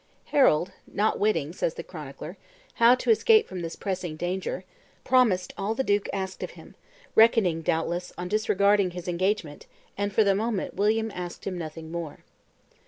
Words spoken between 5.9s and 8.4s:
asked of him, reckoning, doubt less, on